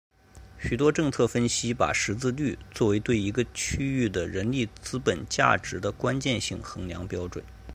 [0.57, 7.43] 许多政策分析把识字率作为对一个区域的人力资本价值的关键性衡量标准。